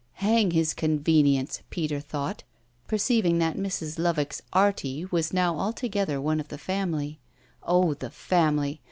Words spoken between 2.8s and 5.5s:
perceiving that Mrs. Lovick's "Arty" was